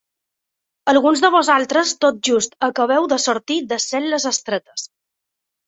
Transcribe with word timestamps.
Alguns 0.93 1.21
de 1.25 1.29
vosaltres 1.35 1.91
tot 2.07 2.17
just 2.29 2.57
acabeu 2.69 3.07
de 3.13 3.21
sortir 3.29 3.61
de 3.75 3.81
cel·les 3.87 4.29
estretes. 4.35 4.91